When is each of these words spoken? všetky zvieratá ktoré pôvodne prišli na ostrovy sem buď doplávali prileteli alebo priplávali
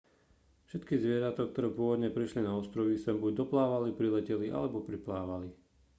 všetky 0.67 0.95
zvieratá 1.03 1.41
ktoré 1.47 1.69
pôvodne 1.79 2.09
prišli 2.17 2.41
na 2.43 2.51
ostrovy 2.61 2.93
sem 2.97 3.15
buď 3.23 3.31
doplávali 3.45 3.89
prileteli 3.99 4.47
alebo 4.57 4.77
priplávali 4.89 5.49